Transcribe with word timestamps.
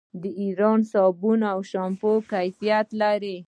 د 0.21 0.23
ایران 0.41 0.79
صابون 0.91 1.39
او 1.53 1.59
شامپو 1.71 2.11
کیفیت 2.31 2.87
لري. 3.01 3.37